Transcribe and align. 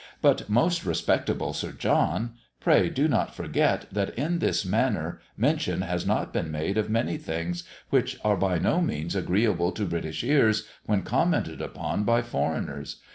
But, 0.19 0.49
most 0.49 0.83
respectable 0.83 1.53
Sir 1.53 1.73
John, 1.73 2.33
pray 2.59 2.89
do 2.89 3.07
not 3.07 3.35
forget 3.35 3.85
that 3.91 4.09
in 4.17 4.39
this 4.39 4.65
manner 4.65 5.21
mention 5.37 5.81
has 5.81 6.07
not 6.07 6.33
been 6.33 6.49
made 6.49 6.75
of 6.75 6.89
many 6.89 7.17
things 7.17 7.63
which 7.91 8.17
are 8.23 8.35
by 8.35 8.57
no 8.57 8.81
means 8.81 9.15
agreeable 9.15 9.71
to 9.73 9.85
British 9.85 10.23
ears 10.23 10.67
when 10.87 11.03
commented 11.03 11.61
upon 11.61 12.03
by 12.03 12.23
foreigners. 12.23 12.99